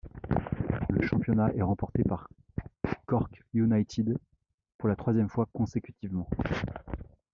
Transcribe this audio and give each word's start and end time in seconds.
Le 0.89 1.05
championnat 1.05 1.53
est 1.53 1.61
remporté 1.61 2.03
par 2.03 2.27
Cork 3.05 3.43
United 3.53 4.17
pour 4.79 4.89
la 4.89 4.95
troisième 4.95 5.29
fois 5.29 5.47
consécutivement. 5.53 6.27